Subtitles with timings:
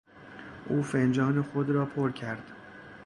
[0.69, 2.51] او فنجان خود را پر کرد.